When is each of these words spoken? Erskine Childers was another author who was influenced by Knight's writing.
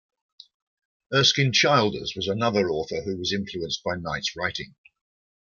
Erskine 1.15 1.51
Childers 1.53 2.13
was 2.15 2.27
another 2.27 2.71
author 2.71 3.03
who 3.03 3.19
was 3.19 3.31
influenced 3.31 3.83
by 3.83 3.97
Knight's 3.99 4.35
writing. 4.35 4.73